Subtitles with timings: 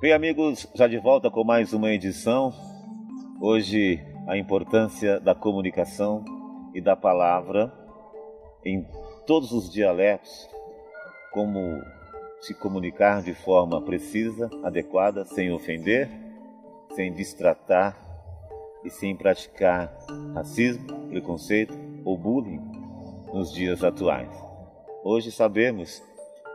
[0.00, 2.54] Bem, amigos, já de volta com mais uma edição.
[3.40, 6.24] Hoje, a importância da comunicação
[6.72, 7.72] e da palavra
[8.64, 8.86] em
[9.26, 10.48] todos os dialetos,
[11.32, 11.82] como
[12.40, 16.08] se comunicar de forma precisa, adequada, sem ofender,
[16.94, 17.98] sem distratar
[18.84, 19.92] e sem praticar
[20.32, 22.62] racismo, preconceito ou bullying
[23.34, 24.30] nos dias atuais.
[25.02, 26.00] Hoje sabemos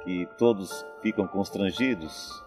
[0.05, 2.41] que todos ficam constrangidos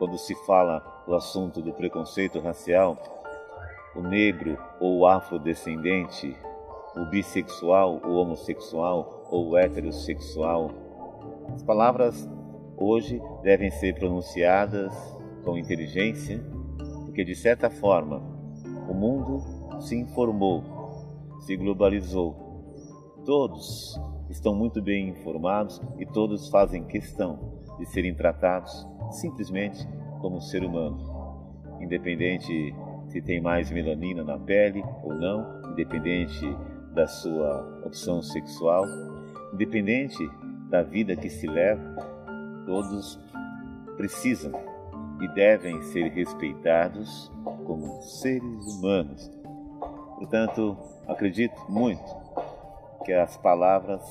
[0.00, 2.96] quando se fala do assunto do preconceito racial,
[3.94, 6.34] o negro ou o afrodescendente,
[6.96, 10.70] o bissexual, o homossexual ou o heterossexual.
[11.54, 12.26] As palavras
[12.78, 14.90] hoje devem ser pronunciadas
[15.44, 16.42] com inteligência,
[17.04, 18.22] porque de certa forma
[18.88, 19.42] o mundo
[19.82, 20.64] se informou,
[21.40, 22.34] se globalizou.
[23.26, 29.86] Todos estão muito bem informados e todos fazem questão de serem tratados simplesmente
[30.20, 30.98] como ser humano,
[31.80, 32.74] independente
[33.08, 36.46] se tem mais melanina na pele ou não, independente
[36.94, 38.84] da sua opção sexual,
[39.52, 40.28] independente
[40.68, 41.82] da vida que se leva,
[42.66, 43.18] todos
[43.96, 44.52] precisam
[45.20, 47.30] e devem ser respeitados
[47.66, 49.30] como seres humanos.
[50.16, 50.76] Portanto,
[51.08, 52.20] acredito muito
[53.04, 54.02] que as palavras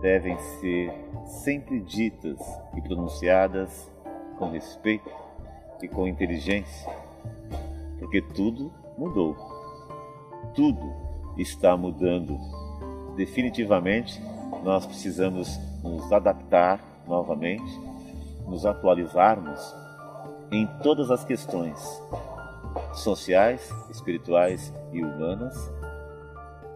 [0.00, 0.92] devem ser
[1.24, 2.40] sempre ditas
[2.76, 3.90] e pronunciadas
[4.38, 5.10] com respeito
[5.82, 6.90] e com inteligência,
[7.98, 9.36] porque tudo mudou.
[10.54, 10.92] Tudo
[11.36, 12.38] está mudando.
[13.16, 14.20] Definitivamente,
[14.62, 17.80] nós precisamos nos adaptar novamente,
[18.46, 19.74] nos atualizarmos
[20.50, 21.78] em todas as questões
[22.94, 25.54] sociais, espirituais e humanas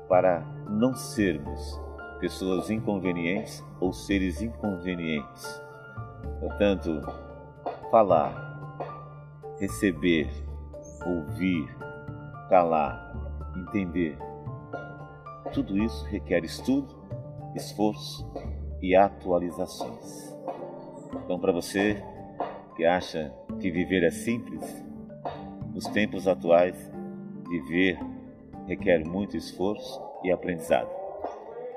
[0.09, 1.81] para não sermos
[2.21, 5.61] pessoas inconvenientes ou seres inconvenientes.
[6.41, 7.03] Portanto,
[7.97, 10.29] falar, receber,
[11.07, 11.67] ouvir,
[12.51, 13.11] calar,
[13.57, 14.19] entender.
[15.55, 16.95] Tudo isso requer estudo,
[17.55, 18.31] esforço
[18.83, 20.37] e atualizações.
[21.25, 22.05] Então, para você
[22.77, 24.85] que acha que viver é simples,
[25.73, 26.77] nos tempos atuais,
[27.49, 27.99] viver
[28.67, 30.91] requer muito esforço e aprendizado,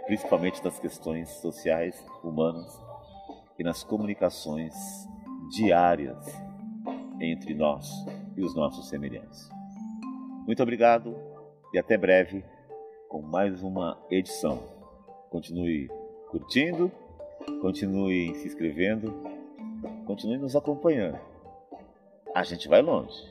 [0.06, 2.78] principalmente nas questões sociais, humanas
[3.58, 4.76] e nas comunicações
[5.50, 6.18] diárias
[7.20, 7.90] entre nós
[8.38, 9.50] e os nossos semelhantes.
[10.46, 11.16] Muito obrigado
[11.74, 12.44] e até breve
[13.08, 14.64] com mais uma edição.
[15.30, 15.90] Continue
[16.30, 16.92] curtindo,
[17.62, 19.14] continue se inscrevendo,
[20.06, 21.20] continue nos acompanhando.
[22.34, 23.28] A gente vai longe.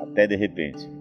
[0.00, 0.97] Até de repente.